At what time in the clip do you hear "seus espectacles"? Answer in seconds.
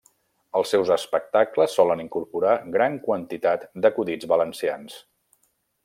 0.75-1.75